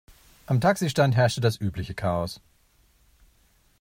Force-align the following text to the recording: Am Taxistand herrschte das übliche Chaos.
Am 0.47 0.59
Taxistand 0.59 1.15
herrschte 1.15 1.41
das 1.41 1.61
übliche 1.61 1.93
Chaos. 1.93 2.41